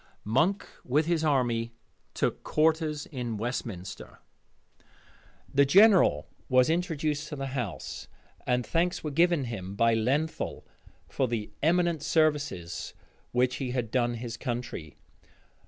[0.25, 1.73] Monk with his army
[2.15, 4.17] took quarters in Westminster.
[5.53, 8.07] The general was introduced to the House;
[8.47, 10.65] and thanks were given him by Lenthal,
[11.07, 12.95] for the eminent services
[13.31, 14.97] which he had done his country.